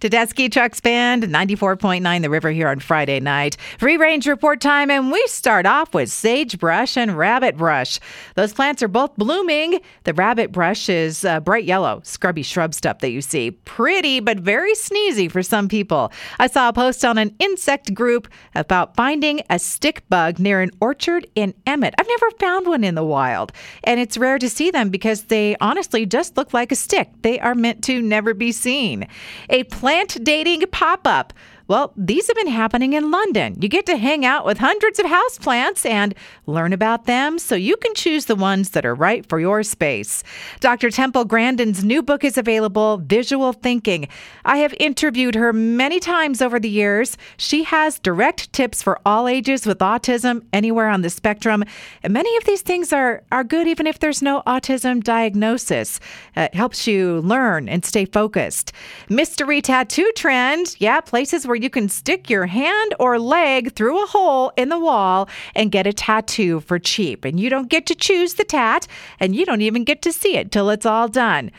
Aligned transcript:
Tedeschi 0.00 0.50
Trucks 0.50 0.80
Band, 0.80 1.24
94.9 1.24 2.22
The 2.22 2.30
River 2.30 2.50
here 2.50 2.68
on 2.68 2.80
Friday 2.80 3.20
night. 3.20 3.58
Free 3.78 3.98
range 3.98 4.26
report 4.26 4.62
time, 4.62 4.90
and 4.90 5.12
we 5.12 5.22
start 5.26 5.66
off 5.66 5.92
with 5.92 6.10
sagebrush 6.10 6.96
and 6.96 7.18
rabbit 7.18 7.58
brush. 7.58 8.00
Those 8.34 8.54
plants 8.54 8.82
are 8.82 8.88
both 8.88 9.14
blooming. 9.16 9.78
The 10.04 10.14
rabbit 10.14 10.52
brush 10.52 10.88
is 10.88 11.22
uh, 11.26 11.40
bright 11.40 11.64
yellow, 11.64 12.00
scrubby 12.02 12.42
shrub 12.42 12.72
stuff 12.72 13.00
that 13.00 13.10
you 13.10 13.20
see. 13.20 13.50
Pretty, 13.50 14.20
but 14.20 14.38
very 14.38 14.72
sneezy 14.72 15.30
for 15.30 15.42
some 15.42 15.68
people. 15.68 16.10
I 16.38 16.46
saw 16.46 16.70
a 16.70 16.72
post 16.72 17.04
on 17.04 17.18
an 17.18 17.36
insect 17.38 17.92
group 17.92 18.26
about 18.54 18.96
finding 18.96 19.42
a 19.50 19.58
stick 19.58 20.08
bug 20.08 20.38
near 20.38 20.62
an 20.62 20.70
orchard 20.80 21.26
in 21.34 21.52
Emmett. 21.66 21.94
I've 21.98 22.08
never 22.08 22.30
found 22.38 22.66
one 22.66 22.84
in 22.84 22.94
the 22.94 23.04
wild, 23.04 23.52
and 23.84 24.00
it's 24.00 24.16
rare 24.16 24.38
to 24.38 24.48
see 24.48 24.70
them 24.70 24.88
because 24.88 25.24
they 25.24 25.56
honestly 25.60 26.06
just 26.06 26.38
look 26.38 26.54
like 26.54 26.72
a 26.72 26.76
stick. 26.76 27.10
They 27.20 27.38
are 27.38 27.54
meant 27.54 27.84
to 27.84 28.00
never 28.00 28.32
be 28.32 28.50
seen. 28.50 29.06
A 29.50 29.64
plant 29.64 29.89
plant 29.90 30.22
dating 30.22 30.62
pop 30.70 31.04
up. 31.04 31.32
Well, 31.70 31.92
these 31.96 32.26
have 32.26 32.34
been 32.34 32.48
happening 32.48 32.94
in 32.94 33.12
London. 33.12 33.56
You 33.60 33.68
get 33.68 33.86
to 33.86 33.96
hang 33.96 34.26
out 34.26 34.44
with 34.44 34.58
hundreds 34.58 34.98
of 34.98 35.06
houseplants 35.06 35.88
and 35.88 36.16
learn 36.44 36.72
about 36.72 37.04
them 37.06 37.38
so 37.38 37.54
you 37.54 37.76
can 37.76 37.94
choose 37.94 38.24
the 38.24 38.34
ones 38.34 38.70
that 38.70 38.84
are 38.84 38.92
right 38.92 39.24
for 39.24 39.38
your 39.38 39.62
space. 39.62 40.24
Dr. 40.58 40.90
Temple 40.90 41.24
Grandin's 41.24 41.84
new 41.84 42.02
book 42.02 42.24
is 42.24 42.36
available, 42.36 42.96
Visual 42.96 43.52
Thinking. 43.52 44.08
I 44.44 44.56
have 44.56 44.74
interviewed 44.80 45.36
her 45.36 45.52
many 45.52 46.00
times 46.00 46.42
over 46.42 46.58
the 46.58 46.68
years. 46.68 47.16
She 47.36 47.62
has 47.62 48.00
direct 48.00 48.52
tips 48.52 48.82
for 48.82 48.98
all 49.06 49.28
ages 49.28 49.64
with 49.64 49.78
autism 49.78 50.44
anywhere 50.52 50.88
on 50.88 51.02
the 51.02 51.10
spectrum. 51.10 51.62
And 52.02 52.12
many 52.12 52.36
of 52.36 52.46
these 52.46 52.62
things 52.62 52.92
are, 52.92 53.22
are 53.30 53.44
good 53.44 53.68
even 53.68 53.86
if 53.86 54.00
there's 54.00 54.22
no 54.22 54.42
autism 54.44 55.04
diagnosis. 55.04 56.00
Uh, 56.36 56.48
it 56.52 56.54
helps 56.56 56.88
you 56.88 57.20
learn 57.20 57.68
and 57.68 57.84
stay 57.84 58.06
focused. 58.06 58.72
Mystery 59.08 59.62
tattoo 59.62 60.10
trend. 60.16 60.74
Yeah, 60.80 61.00
places 61.00 61.46
where 61.46 61.59
you 61.62 61.70
can 61.70 61.88
stick 61.88 62.30
your 62.30 62.46
hand 62.46 62.94
or 62.98 63.18
leg 63.18 63.72
through 63.72 64.02
a 64.02 64.06
hole 64.06 64.52
in 64.56 64.68
the 64.68 64.78
wall 64.78 65.28
and 65.54 65.72
get 65.72 65.86
a 65.86 65.92
tattoo 65.92 66.60
for 66.60 66.78
cheap. 66.78 67.24
And 67.24 67.38
you 67.38 67.50
don't 67.50 67.68
get 67.68 67.86
to 67.86 67.94
choose 67.94 68.34
the 68.34 68.44
tat, 68.44 68.86
and 69.18 69.34
you 69.34 69.44
don't 69.44 69.62
even 69.62 69.84
get 69.84 70.02
to 70.02 70.12
see 70.12 70.36
it 70.36 70.50
till 70.50 70.70
it's 70.70 70.86
all 70.86 71.08
done. 71.08 71.50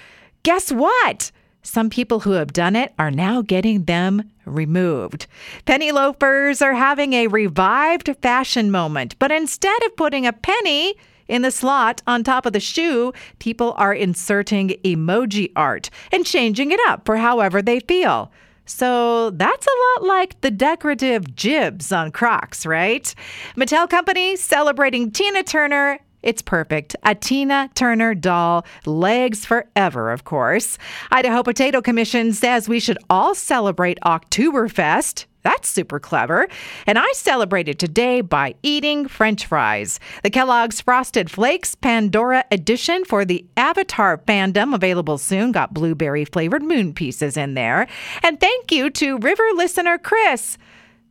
Guess 0.44 0.72
what? 0.72 1.32
Some 1.64 1.90
people 1.90 2.22
who 2.22 2.32
have 2.32 2.54
done 2.54 2.76
it 2.76 2.94
are 2.98 3.12
now 3.12 3.42
getting 3.42 3.86
them 3.86 4.32
removed. 4.46 5.28
Penny 5.66 5.92
loafers 5.92 6.62
are 6.62 6.74
having 6.74 7.14
a 7.14 7.28
revived 7.28 8.16
fashion 8.22 8.72
moment, 8.72 9.18
but 9.20 9.32
instead 9.32 9.84
of 9.84 9.96
putting 9.96 10.26
a 10.26 10.34
penny 10.34 10.96
in 11.28 11.44
the 11.44 11.52
slot 11.52 12.02
on 12.08 12.24
top 12.24 12.46
of 12.46 12.54
the 12.54 12.60
shoe, 12.60 13.14
people 13.40 13.74
are 13.78 13.94
inserting 13.94 14.70
emoji 14.84 15.52
art 15.56 15.90
and 16.12 16.26
changing 16.26 16.72
it 16.72 16.80
up 16.88 17.06
for 17.06 17.18
however 17.18 17.62
they 17.62 17.80
feel. 17.80 18.32
So 18.66 19.32
that's 19.32 19.68
a 19.68 20.00
lot 20.00 20.08
like 20.08 20.40
the 20.42 20.52
decorative 20.52 21.36
jibs 21.36 21.92
on 21.92 22.12
Crocs, 22.12 22.66
right? 22.66 23.14
Mattel 23.56 23.90
Company 23.90 24.36
celebrating 24.36 25.12
Tina 25.12 25.44
Turner 25.44 26.00
it's 26.24 26.42
perfect. 26.42 26.96
A 27.04 27.16
Tina 27.16 27.70
Turner 27.76 28.14
doll, 28.16 28.66
legs 28.86 29.46
forever, 29.46 30.12
of 30.12 30.24
course. 30.24 30.78
Idaho 31.12 31.44
Potato 31.44 31.82
Commission 31.82 32.34
says 32.34 32.70
we 32.70 32.80
should 32.80 32.98
all 33.10 33.36
celebrate 33.36 34.00
Oktoberfest. 34.02 35.26
That's 35.44 35.70
super 35.70 36.00
clever. 36.00 36.48
And 36.86 37.00
I 37.00 37.12
celebrated 37.14 37.80
today 37.80 38.22
by 38.22 38.56
eating 38.62 39.08
french 39.08 39.46
fries. 39.46 40.00
The 40.24 40.30
Kellogg's 40.30 40.82
Frosted 40.82 41.32
Flakes 41.32 41.74
Pandora 41.74 42.46
edition 42.52 43.06
for 43.06 43.26
the 43.26 43.46
Avatar 43.58 44.20
fandom, 44.20 44.76
available 44.76 45.18
soon, 45.18 45.52
got 45.52 45.74
blueberry 45.74 46.26
flavored 46.26 46.64
moon 46.64 46.94
pieces 46.94 47.38
in 47.38 47.56
there. 47.56 47.88
And 48.22 48.40
thank 48.40 48.72
you 48.72 48.90
to 48.92 49.18
River 49.18 49.48
listener 49.56 49.98
Chris. 49.98 50.58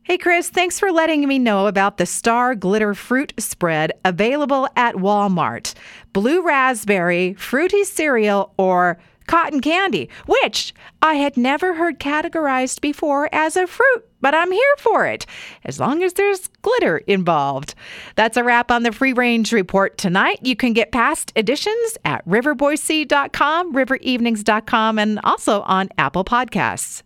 Hey, 0.03 0.17
Chris, 0.17 0.49
thanks 0.49 0.79
for 0.79 0.91
letting 0.91 1.27
me 1.27 1.37
know 1.37 1.67
about 1.67 1.97
the 1.97 2.07
Star 2.07 2.55
Glitter 2.55 2.95
Fruit 2.95 3.33
Spread 3.37 3.93
available 4.03 4.67
at 4.75 4.95
Walmart. 4.95 5.75
Blue 6.11 6.41
raspberry, 6.41 7.35
fruity 7.35 7.83
cereal, 7.83 8.51
or 8.57 8.97
cotton 9.27 9.61
candy, 9.61 10.09
which 10.25 10.73
I 11.03 11.13
had 11.13 11.37
never 11.37 11.75
heard 11.75 11.99
categorized 11.99 12.81
before 12.81 13.29
as 13.31 13.55
a 13.55 13.67
fruit, 13.67 14.09
but 14.21 14.33
I'm 14.33 14.51
here 14.51 14.75
for 14.79 15.05
it, 15.05 15.27
as 15.65 15.79
long 15.79 16.01
as 16.01 16.13
there's 16.13 16.47
glitter 16.63 16.97
involved. 17.05 17.75
That's 18.15 18.37
a 18.37 18.43
wrap 18.43 18.71
on 18.71 18.81
the 18.81 18.91
Free 18.91 19.13
Range 19.13 19.51
Report 19.53 19.99
tonight. 19.99 20.39
You 20.41 20.55
can 20.55 20.73
get 20.73 20.91
past 20.91 21.31
editions 21.35 21.97
at 22.03 22.27
riverboise.com, 22.27 23.73
riverevenings.com, 23.73 24.97
and 24.97 25.19
also 25.23 25.61
on 25.61 25.89
Apple 25.99 26.25
Podcasts. 26.25 27.03